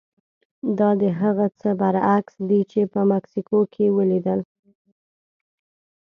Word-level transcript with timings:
دا 0.77 0.89
د 1.01 1.03
هغه 1.21 1.45
څه 1.59 1.69
برعکس 1.79 2.35
دي 2.49 2.61
چې 2.71 2.81
په 2.93 3.01
مکسیکو 3.11 3.59
کې 3.73 3.85
ولیدل. 3.97 4.39